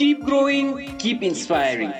[0.00, 1.92] Keep growing, keep inspiring.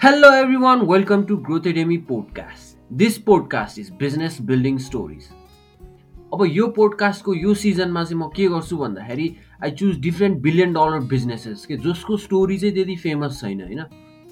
[0.00, 2.76] Hello everyone, welcome to Growth Academy podcast.
[2.90, 5.26] This podcast is business building stories.
[6.34, 9.28] अब यो पोडकास्टको यो सिजनमा चाहिँ म के गर्छु भन्दाखेरि
[9.64, 13.84] I choose different billion dollar businesses के जसको स्टोरी चाहिँ त्यति फेमस छैन होइन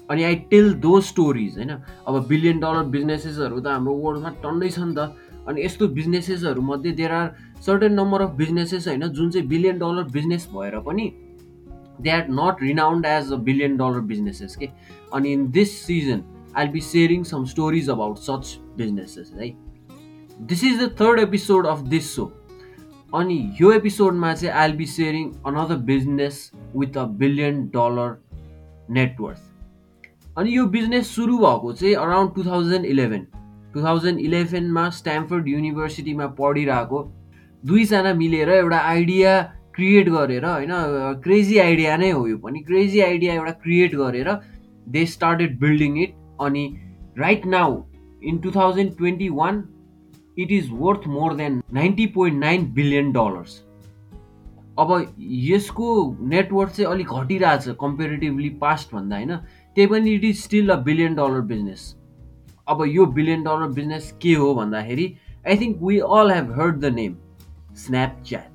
[0.09, 4.87] अनि आई टेल दो स्टोरिज होइन अब बिलियन डलर बिजनेसेसहरू त हाम्रो वर्ल्डमा टन्डै छ
[4.89, 5.11] नि त
[5.47, 7.33] अनि यस्तो बिजनेसेसहरू मध्ये there are
[7.67, 11.13] certain number of businesses होइन जुन चाहिँ बिलियन डलर बिजनेस भएर पनि
[12.01, 14.69] they are not renowned as a billion dollar businesses के
[15.13, 16.23] अनि in this season
[16.57, 19.49] I be sharing some stories about such businesses है
[20.43, 22.31] this is the third episode of this so
[23.13, 28.17] अनि यो एपिसोडमा चाहिँ I be sharing another business with a billion dollar
[28.89, 33.27] net worth अनि यो business सुरु भएको चाहिँ around two thousand eleven
[33.73, 37.01] two thousand इलेभेनमा Stamford युनिभर्सिटीमा पढिरहेको
[37.63, 39.33] दुईजना मिलेर एउटा आइडिया
[39.75, 40.71] क्रिएट गरेर होइन
[41.23, 44.31] क्रेजी आइडिया नै हो यो पनि। क्रेजी आइडिया एउटा क्रिएट गरेर
[44.89, 46.65] दे स्टार्टेड बिल्डिङ इट अनि
[47.17, 47.81] right now
[48.23, 49.63] in two thousand twenty one
[50.37, 53.57] it is worth more than ninety point nine billion dollars
[54.79, 54.91] अब
[55.45, 55.87] यसको
[56.29, 59.35] नेटवर्थ चाहिँ अलिक घटिरहेछ कम्पेरिटिभली पास्ट भन्दा होइन।
[59.77, 61.95] त्यही पनि it is still a billion dollar business
[62.67, 65.13] अब यो बिलियन डलर बिजनेस के हो भन्दाखेरि
[65.47, 67.15] I think we all have heard the name
[67.77, 68.50] Snapchat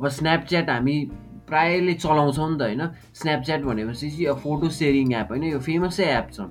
[0.00, 0.96] अब स्न्यापच्याट हामी
[1.44, 2.82] प्रायःले चलाउँछौँ नि त होइन?
[3.20, 5.44] स्न्यापच्याट भनेपछि चाहिँ फोटो सेयरिङ एप होइन?
[5.44, 6.48] यो फेमसै एप छ।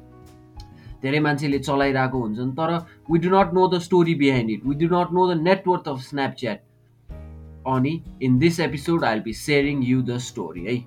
[1.02, 2.72] धेरै मान्छेले चलाइरहेको हुन्छन् तर
[3.10, 6.00] we do not know the story behind it we do not know the net worth of
[6.00, 6.60] Snapchat
[7.68, 10.78] अनि in this episode I be sharing you the story है?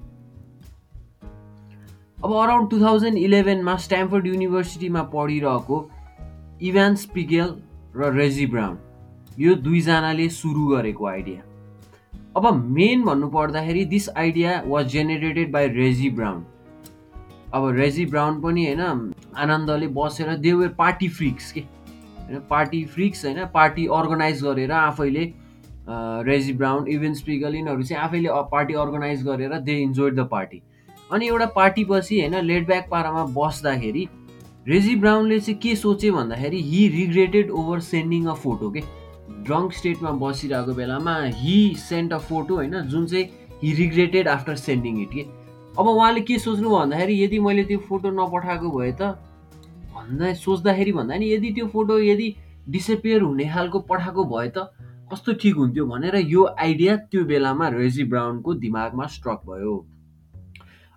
[2.24, 5.78] अब अराउन्ड टु थाउजन्ड इलेभेनमा स्ट्याम्फोर्ड युनिभर्सिटीमा पढिरहेको
[6.62, 7.55] इभान स्पिगेल
[7.96, 8.78] र रेजी brown
[9.38, 11.52] यो दुईजनाले सुरु गरेको आइडिया
[12.36, 16.44] अब मेन भन्नु पर्दाखेरि this idea was generated by Reggie Brown
[17.55, 18.80] अब रेजी ब्राउन पनि होइन
[19.36, 21.61] आनन्दले बसेर देवर पार्टी फ्रिक्स के?
[21.61, 25.24] होइन पार्टी फ्रिक्स होइन पार्टी अर्गनाइज गरेर आफैले
[26.29, 30.62] रेजी ब्राउन इभेन स्पिगल यिनीहरू चाहिँ आफैले पार्टी अर्गनाइज गरेर दे इन्जोय द पार्टी
[31.12, 34.08] अनि एउटा पार्टी पछि होइन लेट ब्याक पारामा बस्दाखेरि
[34.68, 38.83] रेजी ब्राउनले चाहिँ के सोचे भन्दाखेरि he regretted over sending a photo के?
[39.47, 43.29] ड्रङ्क स्टेटमा बसिरहेको बेलामा हि सेन्ट अ फोटो होइन जुन चाहिँ
[43.63, 45.23] he regretted after sending it के?
[45.79, 49.15] अब उहाँले के सोच्नु भन्दाखेरि यदि मैले त्यो फोटो नपठाएको भए त
[49.95, 52.35] भन्दा सोच्दाखेरि भन्दा नि यदि त्यो फोटो यदि
[52.69, 54.69] डिसपियर हुने खालको पठाएको भए त
[55.13, 59.75] कस्तो ठिक हुन्थ्यो भनेर यो आइडिया त्यो बेलामा रेजी ब्राउनको दिमागमा स्ट्रक भयो।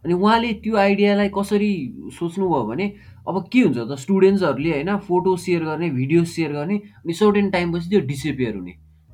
[0.03, 1.71] अनि उहाँले त्यो आइडियालाई कसरी
[2.19, 2.85] सोच्नुभयो भने
[3.27, 3.97] अब के हुन्छ त?
[3.99, 8.73] स्टुडेन्ट्सहरूले होइन फोटो सेयर गर्ने भिडियो सेयर गर्ने अनि सर्टेन टाइमपछि त्यो डिसपियर हुने।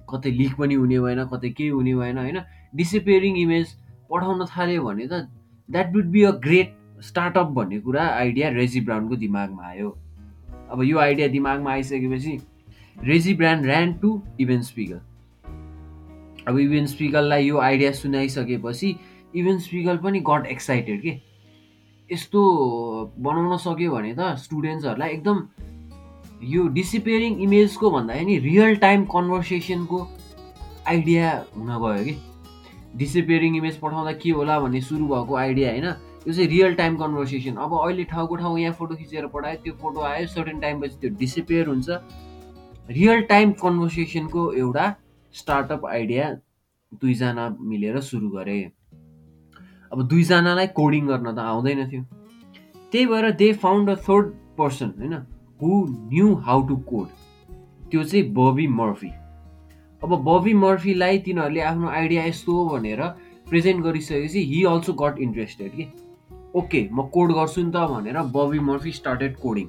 [0.09, 2.39] कतै लिक पनि हुने भएन कतै केही हुने भएन होइन?
[2.75, 3.67] डिसपियरिङ इमेज
[4.11, 5.27] पठाउन थाल्यो भने त
[5.69, 9.89] that would be a great startup भन्ने कुरा आइडिया रेजी ब्राउनको दिमागमा आयो।
[10.71, 12.37] अब यो आइडिया दिमागमा आइसकेपछि
[13.03, 14.99] Reggie Brown ran to Evan Spiegel
[16.47, 18.95] अब इभेन स्पिगललाई यो आइडिया सुनाइसकेपछि
[19.35, 21.11] इभेन स्पिगल पनि गट एक्साइटेड के?
[22.11, 22.41] यस्तो
[23.17, 25.37] बनाउन सक्यो भने त स्टुडेन्ट्सहरूलाई एकदम
[26.53, 29.99] यो डिसिपेयरिङ इमेजको भन्दाखेरि नि रियल टाइम कन्भर्सेसनको
[30.87, 32.15] आइडिया हुन गयो कि।
[32.97, 35.85] डिसिपेयरिङ इमेज पठाउँदा के होला भन्ने सुरु भएको आइडिया होइन
[36.27, 40.01] यो चाहिँ रियल टाइम कन्भर्सेसन अब अहिले ठाउँको ठाउँ यहाँ फोटो खिचेर पठायो त्यो फोटो
[40.09, 41.89] आयो सर्टेन टाइमपछि त्यो डिसिपेयर हुन्छ।
[42.89, 44.85] रियल टाइम कन्भर्सेसनको एउटा
[45.35, 46.29] स्टार्टअप आइडिया
[47.01, 48.59] दुईजना मिलेर सुरु गरे।
[49.93, 52.03] अब दुईजनालाई कोडिङ गर्न त आउँदैन थियो।
[52.91, 54.25] त्यही भएर they found a third
[54.57, 55.13] person होइन?
[55.61, 55.69] Who
[56.13, 57.07] knew how to code
[57.91, 59.11] त्यो चाहिँ बबी मर्फी
[60.01, 63.01] अब बबी मर्फीलाई तिनीहरूले आफ्नो आइडिया यस्तो हो भनेर
[63.49, 65.85] प्रेजेन्ट गरिसकेपछि हि अल्सो गट इन्ट्रेस्टेड कि?
[66.55, 69.67] ओके म कोड गर्छु नि त भनेर बबी मर्फी स्टार्टेड कोडिङ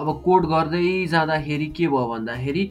[0.00, 2.64] अब कोड गर्दै जाँदाखेरि के भयो भन्दाखेरि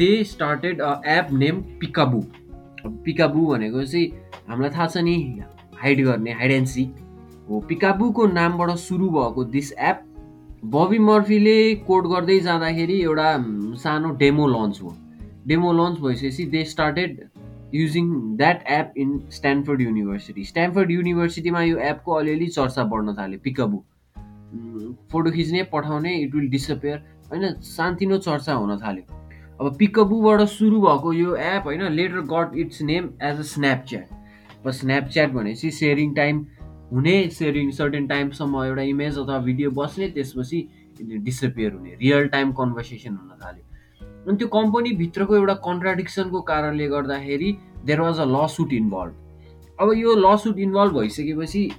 [0.00, 2.20] they started a app name Picaboo
[2.84, 4.06] Picaboo भनेको चाहिँ
[4.48, 5.16] हामीलाई थाहा छ नि
[5.82, 6.96] हाइड गर्ने हाइड एन्ड सिक
[7.50, 10.02] हो। पिकाबुको नामबाट सुरु भएको दिस एप
[10.74, 13.30] बबी मर्फीले कोड गर्दै जाँदाखेरि एउटा
[13.78, 14.96] सानो डेमो लन्च हो
[15.46, 17.22] डेमो लन्च भइसकेपछि they started
[17.74, 23.82] using that app in Stanford University Stanford युनिभर्सिटीमा यो एपको अलिअलि चर्चा बढ्न थाल्यो पिकाबु।
[25.12, 26.98] फोटो खिच्ने पठाउने इट विल डिसपियर
[27.30, 29.04] होइन सानतिनो चर्चा हुन थाल्यो।
[29.64, 34.08] अब पिकबुबाट सुरु भएको यो एप होइन later got its name as a Snapchat
[34.64, 36.44] अब स्न्यापच्याट भनेपछि सेयरिङ टाइम
[36.92, 40.68] हुने सेयरिङ सर्टेन टाइमसम्म एउटा इमेज अथवा भिडियो बस्ने त्यसपछि
[41.02, 43.64] डिसपियर हुने रियल टाइम कन्भर्सेसन हुन थाल्यो।
[44.28, 50.58] अनि त्यो कम्पनीभित्रको एउटा कन्ट्राडिक्सनको कारणले गर्दाखेरि there was a lawsuit involve अब यो लसुट
[50.58, 51.70] इन्भल्भ भइसकेपछि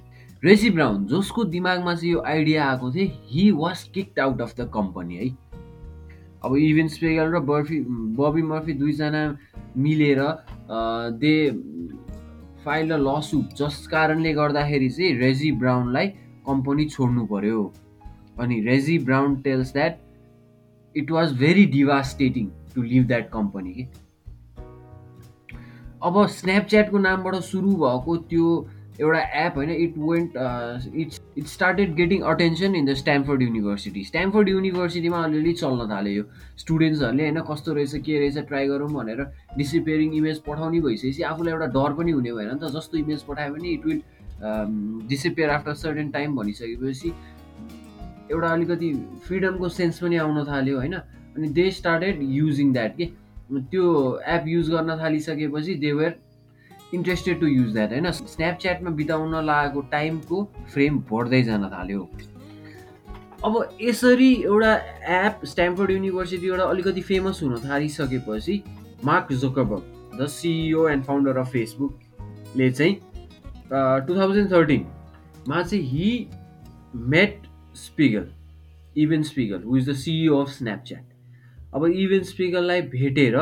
[0.43, 4.71] रेसी ब्राउन जसको दिमागमा चाहिँ यो आइडिया आएको थियो he was kicked out of the
[4.73, 5.29] company है।
[6.45, 7.79] अब इभेन स्पेगल र बर्फी
[8.17, 9.23] बबी मर्फी दुईजना
[9.77, 10.21] मिलेर
[11.21, 11.35] दे
[12.65, 16.07] फाइल अ लसुट जस कारणले गर्दाखेरि चाहिँ रेजी ब्राउनलाई
[16.47, 17.61] कम्पनी छोड्नु पर्यो।
[18.39, 19.99] अनि Reggie Brown tells that
[20.95, 23.87] it was very devastating to leave that company कि
[26.03, 28.47] अब स्न्यापच्याटको नामबाट सुरु भएको त्यो
[29.01, 30.37] एउटा एप होइन it went
[30.95, 36.23] it's it started getting attention in the Stanford University Stanford युनिभर्सिटीमा अलिअलि चल्न थाल्यो यो
[36.57, 39.23] स्टुडेन्ट्सहरूले होइन कस्तो रहेछ के रहेछ ट्राई गरौँ भनेर
[39.57, 43.53] डिसिपेयरिङ इमेज पठाउने भइसकेपछि आफूलाई एउटा डर पनि हुने भएन नि त। जस्तो इमेज पठायो
[43.53, 44.01] भने it will
[45.09, 47.13] disappear after certain time भनिसकेपछि
[48.31, 48.93] एउटा अलिकति
[49.27, 53.05] फ्रिडमको सेन्स पनि आउन थाल्यो होइन। अनि दे स्टार्टेड युजिङ द्याट के?
[53.51, 53.85] त्यो
[54.27, 56.15] एप युज गर्न थालिसकेपछि they were
[56.95, 58.11] interested to use that होइन?
[58.11, 60.43] स्न्यापच्याटमा बिताउन लागेको टाइमको
[60.73, 62.07] फ्रेम बढ्दै जान थाल्यो।
[63.45, 64.73] अब यसरी एउटा
[65.15, 68.61] एप स्ट्याम्फोर्ड युनिभर्सिटीबाट अलिकति फेमस हुन थालिसकेपछि
[69.05, 72.95] Mark Zuckerberg the CEO and founder of फेसबुकले चाहिँ
[74.07, 76.27] टु थाउजन्ड थर्टिनमा चाहिँ he
[77.13, 77.41] met
[77.75, 78.27] Spiegel
[79.03, 83.35] Evan Spiegel who is the CEO of Snapchat अब इभेन स्पिगललाई भेटेर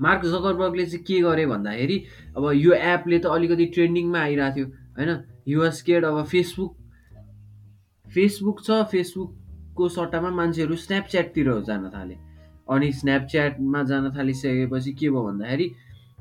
[0.00, 1.96] मार्क जकरबर्गले चाहिँ के गरे भन्दाखेरि
[2.36, 4.66] अब यो एपले त अलिकति ट्रेन्डिङमा आइरहेको थियो
[4.98, 5.10] होइन?
[5.48, 6.76] युएस केड अब फेसबुक
[8.06, 12.14] फेसबुक छ फेसबुकको सट्टामा मान्छेहरू स्न्यापच्याटतिर जान थाले।
[12.70, 15.70] अनि स्न्यापच्याटमा जान थालिसकेपछि के भयो भन्दाखेरि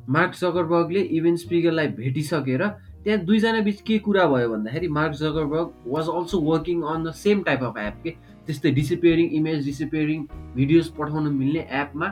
[0.10, 2.64] मार्क जकरबर्गले इभेन स्पिगरलाई भेटिसकेर
[3.04, 7.44] त्यहाँ दुईजना बिच के कुरा भयो भन्दाखेरि Mark Zuckerberg was also working on the same
[7.44, 8.12] type of app के?
[8.48, 10.24] त्यस्तै डिसिपेयरिङ इमेज डिसिपेयरिङ
[10.56, 12.08] भिडियोज पठाउन मिल्ने एपमा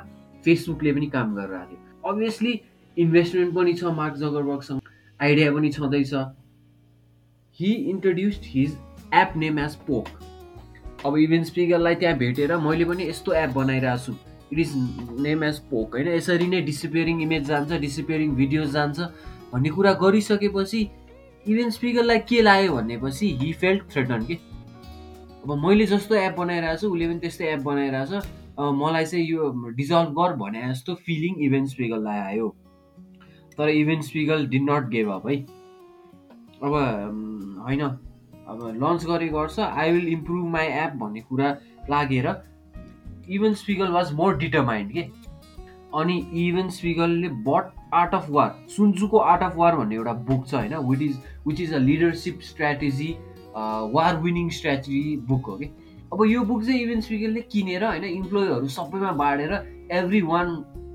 [0.45, 2.59] फेसबुकले पनि काम गरिरहेको थियो अभियसली
[2.97, 4.81] इन्भेस्टमेन्ट पनि छ मार्क जगरबर्गसँग
[5.19, 6.13] आइडिया पनि छँदैछ।
[7.59, 8.77] He introduced his
[9.13, 10.07] app name as Poke
[11.05, 14.13] अब इभेन स्पिकरलाई त्यहाँ भेटेर मैले पनि यस्तो एप बनाइरहेको छु।
[14.53, 14.71] It is
[15.21, 16.07] name as Poke होइन?
[16.07, 18.99] यसरी नै डिसिपेयरिङ इमेज जान्छ डिसिपेयरिङ भिडियोज जान्छ
[19.53, 20.81] भन्ने कुरा गरिसकेपछि
[21.45, 24.35] इभेन स्पिकरलाई के लाग्यो भनेपछि हि फेल्ट थ्रेटन कि?
[25.43, 29.49] अब मैले जस्तो एप बनाइरहेको छु उसले पनि त्यस्तै एप बनाइरहेको छ। मलाई चाहिँ यो
[29.75, 32.47] डिजल्भ गर भने जस्तो फिलिङ इभेन्ट स्पिगललाई आयो।
[33.57, 35.35] तर Evan Spiegel did not gave up है।
[36.63, 36.73] अब
[37.65, 41.49] होइन। अब लन्च गरे गर्छ I will improve my app भन्ने कुरा
[41.89, 42.27] लागेर
[43.29, 45.01] इभेन्ट स्पिगल वाज मोर डिटरमाइन्ड के?
[45.95, 46.17] अनि
[46.47, 50.75] event स्पिगलले but art of war सुन्जुको आर्ट अफ वार भन्ने एउटा बुक छ होइन।
[50.89, 53.15] Which is which is a leadership strategy
[53.55, 55.65] war winning strategy book हो कि?
[56.13, 59.53] अब यो बुक चाहिँ इभेन स्पिकरले किनेर होइन इम्प्लोइहरू सबैमा बाँडेर
[59.91, 60.51] every one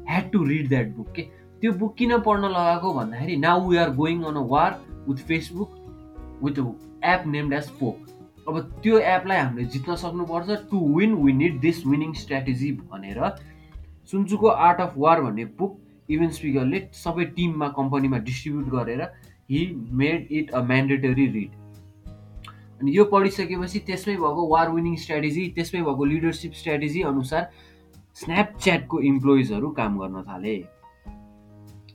[0.09, 1.23] had to read that book के
[1.63, 5.75] त्यो बुक किन पढ्न लगाएको भन्दाखेरि now we are going on a war with Facebook
[6.43, 6.59] with
[7.07, 8.09] app named as Poke
[8.49, 13.23] अब त्यो एपलाई हामीले जित्न सक्नुपर्छ to win we need this winning strategy भनेर
[14.13, 15.79] सुन्चुको आर्ट अफ वार भन्ने बुक
[16.11, 19.03] इभेन स्पिकरले सबै टिममा कम्पनीमा डिस्ट्रिब्युट गरेर
[19.51, 19.67] he
[20.01, 21.60] made it a mandatory read
[22.81, 27.51] अनि यो पढिसकेपछि त्यसमै भएको वार विनिङ स्ट्राटेजी त्यसमै भएको लिडरसिप स्ट्राटेजी अनुसार
[28.17, 30.55] स्न्यापच्याटको इम्प्लोइजहरू काम गर्न थाले।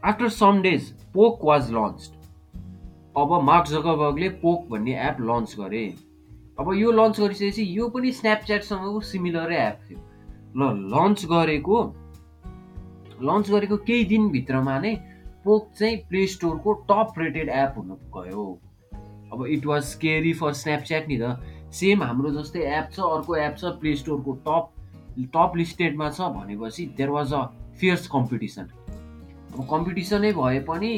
[0.03, 2.11] After some days Poke was launch
[3.17, 5.85] अब मार्क जगबर्गले पोक भन्ने एप लन्च गरे।
[6.59, 9.99] अब यो लन्च गरिसकेपछि यो पनि स्न्यापच्याटसँगको सिमिलरै एप थियो।
[10.57, 11.81] ल लन्च गरेको
[13.23, 14.93] लन्च गरेको केही दिनभित्रमा नै
[15.45, 18.45] पोक चाहिँ प्ले स्टोरको टप रेटेड एप हुन गयो।
[19.33, 21.37] अब it was scary for Snapchat नि त।
[21.73, 24.71] सेम हाम्रो जस्तै एप छ अर्को एप छ प्ले स्टोरको टप
[25.33, 27.41] टप लिस्टेडमा छ भनेपछि there was a
[27.79, 30.91] fierce competition अब कम्पिटिसनै भए पनि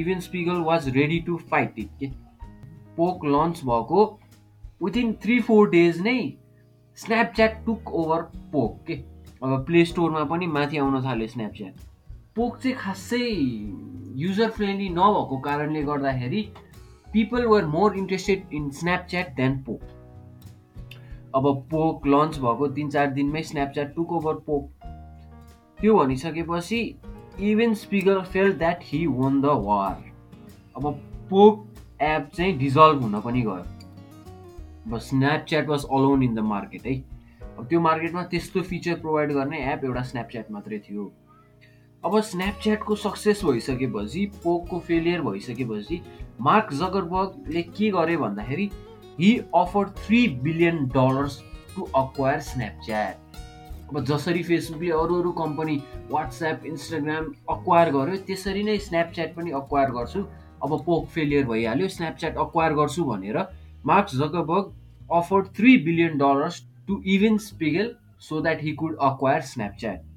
[0.00, 2.10] Evan Spiegel was ready to fight it के
[2.96, 4.04] पोक लन्च भएको
[4.82, 6.18] विथिन थ्री फोर डेज नै
[6.98, 8.94] स्न्यापच्याट टुक ओभर पोक के
[9.42, 11.74] अब प्ले स्टोरमा पनि माथि आउन थाल्यो स्न्यापच्याट
[12.36, 13.26] पोक चाहिँ खासै
[14.22, 16.42] युजर फ्रेन्डली नभएको कारणले गर्दाखेरि
[17.12, 19.80] people were more interested in Snapchat than Poke
[21.34, 24.70] अब पोक लन्च भएको तिन चार दिनमै स्न्यापच्याट टुक ओभर पोक
[25.78, 26.80] त्यो भनिसकेपछि
[27.40, 30.04] Evan Spiegel felt that he won the war
[30.76, 30.92] अब
[31.30, 31.66] पोक
[32.02, 33.64] एप चाहिँ डिजल्भ हुन पनि गयो।
[34.86, 36.94] अब Snapchat was alone in the market है।
[37.58, 41.12] अब त्यो मार्केटमा त्यस्तो फिचर प्रोभाइड गर्ने एप एउटा स्न्यापच्याट मात्रै थियो।
[42.04, 46.00] अब स्न्यापच्याटको सक्सेस भइसकेपछि पोकको फेलियर भइसकेपछि
[46.40, 48.68] मार्क जगरबर्गले के गरे भन्दाखेरि
[49.18, 51.38] he offer three billion dollars
[51.74, 53.36] to acquire Snapchat
[53.90, 55.76] अब जसरी फेसबुकले अरू अरू कम्पनी
[56.10, 60.22] वाट्सएप इन्स्टाग्राम अक्वायर गर्यो त्यसरी नै स्न्यापच्याट पनि अक्वायर गर्छु।
[60.62, 63.38] अब पोक फेलियर भइहाल्यो स्न्यापच्याट अक्वायर गर्छु भनेर
[63.92, 67.94] Marks Zuckerberg offered three billion dollars to Evan Spiegel
[68.28, 70.07] so that he could acquire Snapchat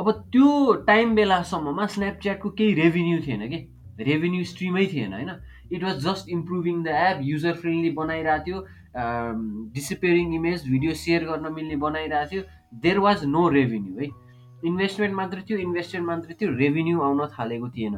[0.00, 3.58] अब त्यो टाइम बेलासम्ममा स्न्यापच्याटको केही रेभिन्यू थिएन कि?
[4.00, 5.30] रेभिन्यू स्ट्रिमै थिएन होइन?
[5.72, 8.58] It was just improving the app user friendly बनाइरहेको थियो
[9.74, 12.42] डिसिपेरिङ इमेज भिडियो सेयर गर्न मिल्ने बनाइरहेको थियो।
[12.82, 14.08] देयर वाज नो रेभिन्यू है?
[14.64, 17.94] इन्भेस्टमेन्ट मात्र थियो इन्भेस्टमेन्ट मात्र थियो रेभिन्यू आउन थालेको थिएन।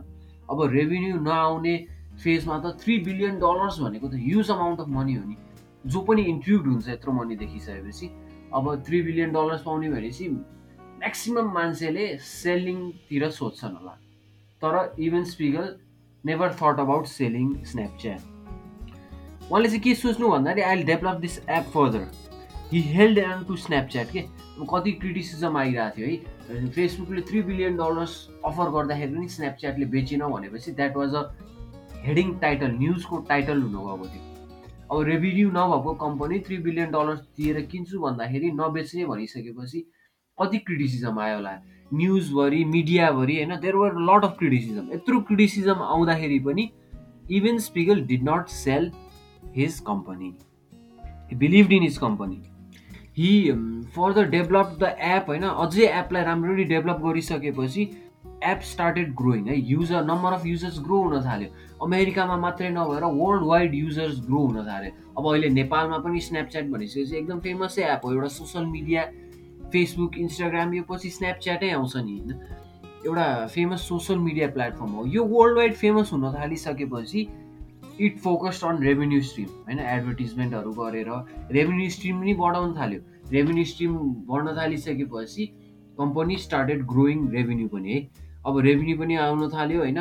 [0.51, 1.77] अब रेभिन्यू नआउने
[2.25, 5.37] फेजमा त थ्री बिलियन डलर्स भनेको त ह्युज अमाउन्ट अफ मनी हो नि।
[5.87, 8.07] जो पनि इन्क्लुड हुन्छ यत्रो मनी देखिसकेपछि।
[8.53, 10.29] अब थ्री बिलियन डलर्स पाउने भनेपछि
[11.07, 13.91] म्याक्सिमम् मान्छेले सेलिङतिर सोध्छन् होला।
[14.63, 15.67] तर Evan Spiegel
[16.25, 18.21] never thought about selling Snapchat
[19.51, 22.03] उहाँले चाहिँ के सोच्नु भन्दाखेरि I develop this app further
[22.73, 24.21] he held on to Snapchat के?
[24.73, 26.67] कति क्रिटिसिजम आइरहेको थियो है?
[26.75, 31.23] फेसबुकले थ्री बिलियन डलर्स अफर गर्दाखेरि पनि स्न्यापच्याटले बेचेन भनेपछि that was a
[32.07, 34.25] heading title न्युजको title हुनुभएको थियो।
[34.91, 39.91] अब रेभिन्यू नभएको कम्पनी थ्री बिलियन डलर्स दिएर किन्छु भन्दाखेरि नबेच्ने भनिसकेपछि
[40.39, 41.53] कति क्रिटिसिजम आयो होला।
[41.95, 46.71] न्युजभरि मिडियाभरि होइन there were lot of criticism यत्रो क्रिटिसिजम आउँदाखेरि पनि
[47.33, 48.91] Evan Spiegel did not sell
[49.57, 50.33] his company
[51.35, 52.43] believe in his company
[53.19, 53.53] he
[53.97, 57.89] further develop the app होइन अझै एपलाई राम्ररी डेभलप गरिसकेपछि
[58.45, 61.49] एप स्टार्टेड ग्रोइङ है। User number of users grow हुन थाल्यो।
[61.83, 67.17] अमेरिकामा मात्रै नभएर वर्ल्ड वाइड युजर्स ग्रो हुन थाल्यो। अब अहिले नेपालमा पनि स्न्यापच्याट भनिसकेपछि
[67.17, 69.05] एकदम फेमसै एप हो। एउटा सोसियल मिडिया
[69.73, 72.41] फेसबुक इन्स्टाग्राम यो पछि स्न्यापच्याटै आउँछ नि होइन?
[73.07, 77.29] एउटा फेमस सोसियल मिडिया प्लेटफर्म हो। यो वर्ल्ड वाइड फेमस हुन थालिसकेपछि
[78.01, 79.79] it focused on revenue stream होइन?
[79.79, 81.11] एडभर्टिजमेन्टहरू गरेर
[81.53, 83.01] रेभेन्यू स्ट्रिम पनि बढाउन थाल्यो।
[83.33, 83.97] रेभेन्यू स्ट्रिम
[84.29, 85.47] बढ्न थालिसकेपछि
[85.99, 88.01] कम्पनी स्टार्टेड ग्रोइङ रेभेन्यू पनि है?
[88.47, 89.99] अब रेभेन्यू पनि आउन थाल्यो होइन?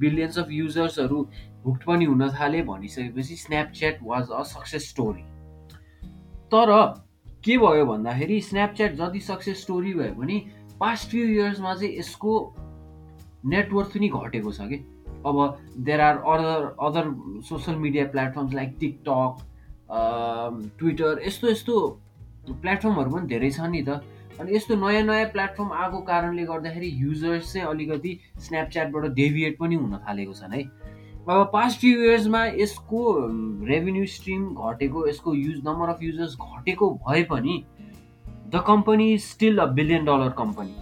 [0.00, 1.26] बिलियन्स अफ युजर्सहरू
[1.64, 5.22] हुक्ड पनि हुन थाले भनिसकेपछि Snapchat was a success story
[6.52, 6.70] तर
[7.44, 10.38] के भयो भन्दाखेरि स्न्यापच्याट जति सक्सेस स्टोरी भयो भने
[10.80, 12.32] पास्ट फ्यु इयर्समा चाहिँ यसको
[13.46, 14.76] नेटवर्क पनि घटेको छ कि?
[15.26, 15.36] अब
[15.78, 17.04] there are other other
[17.48, 19.32] social media platforms like TikTok
[20.78, 21.74] Twitter यस्तो यस्तो
[22.50, 24.02] प्लेटफर्महरू पनि धेरै छ नि त।
[24.40, 29.96] अनि यस्तो नयाँ नयाँ प्लेटफर्म आएको कारणले गर्दाखेरि युजर्स चाहिँ अलिकति स्न्यापच्याटबाट डेभिएट पनि हुन
[30.08, 30.62] थालेको छन् है।
[31.28, 33.00] अब पास्ट फ्यु इयर्समा यसको
[33.66, 37.62] रेभेन्यू स्ट्रिम घटेको यसको युज नम्बर अफ युजर्स घटेको भए पनि
[38.54, 40.74] the company still a billion dollar company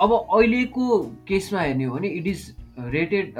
[0.00, 2.54] अब अहिलेको केसमा हेर्ने हो भने it is
[2.92, 3.34] rated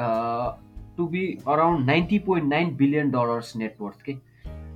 [0.96, 4.14] to be around ninety point nine billion dollars net worth के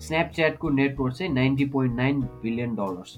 [0.06, 3.16] स्न्यापच्याटको नेटवर्थ चाहिँ ninety point nine billion dollars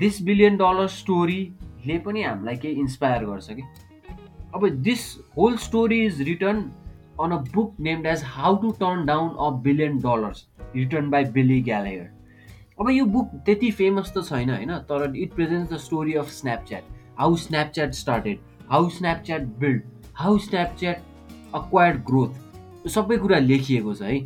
[0.00, 3.62] this billion dollar स्टोरीले पनि हामीलाई केही इन्सपायर गर्छ कि
[4.54, 6.64] अब this whole story is written
[7.20, 10.46] on a book named as How to Turn Down a Billion Dollars
[10.76, 12.10] written by Billy Gallagher
[12.80, 16.94] अब यो book त्यति famous त छैन होइन तर it present the story of Snapchat
[17.18, 18.38] how Snapchat started
[18.70, 19.82] how Snapchat build
[20.16, 24.18] how Snapchat acquired growth सबै कुरा लेखिएको छ है।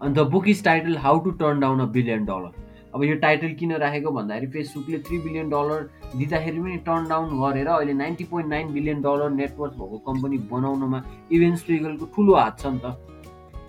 [0.00, 2.61] अन्त the book is title How to Turn Down a Billion Dollar
[2.94, 7.66] अब यो टाइटल किन राखेको भन्दाखेरि फेसबुकले थ्री बिलियन डलर दिँदाखेरि पनि टर्न डाउन गरेर
[7.68, 12.66] अहिले ninety point nine billion dollar network भएको कम्पनी बनाउनुमा इभेन्ट स्ट्रिगलको ठुलो हात छ
[12.66, 12.96] नि त।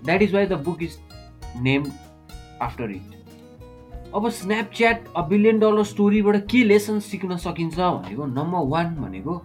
[0.04, 0.98] That is why the book is
[1.62, 1.84] name
[2.62, 8.94] after it अब स्न्यापच्याट अ बिलियन डलर स्टोरीबाट के लेसन सिक्न सकिन्छ भनेको नम्बर वान
[8.96, 9.42] भनेको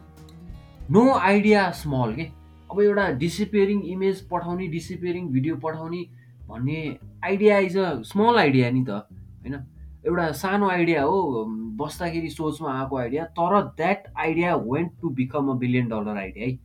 [0.91, 2.23] नो आइडिया स्मल के?
[2.71, 6.01] अब एउटा डिसिपेरिङ इमेज पठाउने डिसिपेरिङ भिडियो पठाउने
[6.49, 6.81] भन्ने
[7.25, 9.01] idea is a small idea नि त।
[9.41, 9.55] होइन?
[10.07, 11.45] एउटा सानो आइडिया हो
[11.79, 16.55] बस्दाखेरि सोचमा आएको आइडिया तर that idea went to become a billion dollar idea है?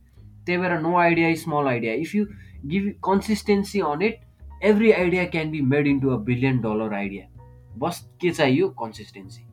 [0.45, 2.25] त्यही भएर no idea small idea if you
[2.65, 4.19] give consistency on it
[4.63, 7.27] every idea can be made into a billion dollar idea
[7.79, 8.67] बस के चाहियो?
[8.81, 9.43] Consistency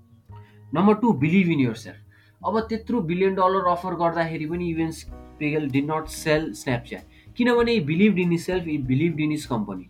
[0.74, 5.02] number two believe in your self अब त्यत्रो billion dollar offer गर्दाखेरि पनि events
[5.38, 9.88] Spiegel did not sell Snapchat किनभने believe in his self it believe in his company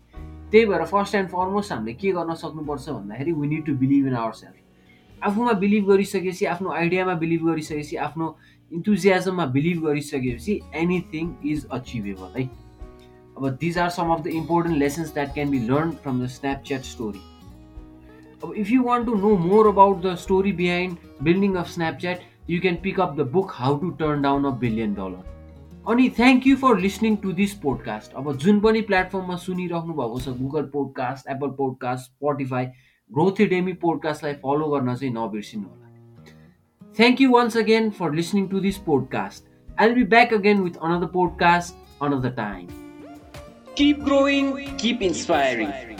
[0.52, 4.14] त्यही भएर first and foremost हामीले के गर्न सक्नुपर्छ भन्दाखेरि we need to believe in
[4.14, 8.34] our self आफूमा बिलिभ गरिसकेपछि आफ्नो आइडियामा बिलिभ गरिसकेपछि आफ्नो
[8.72, 12.44] इन्थुजियाजममा बिलिभ गरिसकेपछि एनिथिङ इज अचिभेबल है
[13.36, 16.82] अब these are some of the important lessons that can be learn from the Snapchat
[16.86, 17.20] story
[18.44, 22.60] अब if you want to know more about the story behind building of Snapchat you
[22.60, 25.30] can pick up the book How to Turn Down a Billion Dollar
[25.88, 30.34] अनि thank you for listening to this podcast अब जुन पनि प्लेटफर्ममा सुनिराख्नु भएको छ
[30.40, 32.66] Google Podcast Apple Podcast Spotify
[33.10, 38.60] Growth Academy पोडकास्टलाई follow गर्न चाहिँ नबिर्सिनु होला। Thank you once again for listening to
[38.60, 42.68] this podcast I will be back again with another podcast another time
[43.76, 45.91] Keep growing, keep inspiring.